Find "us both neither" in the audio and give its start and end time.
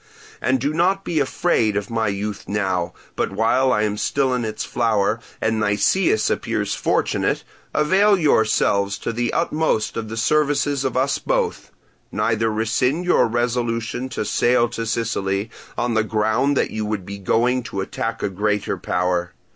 10.97-12.51